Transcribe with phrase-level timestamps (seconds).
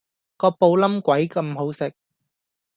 [0.37, 1.93] 個布冧鬼咁好食